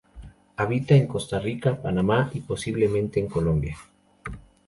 Habita 0.55 0.95
en 0.95 1.05
Costa 1.05 1.37
Rica, 1.39 1.79
Panamá 1.79 2.31
y 2.33 2.39
posiblemente 2.39 3.19
en 3.19 3.27
Colombia. 3.27 3.77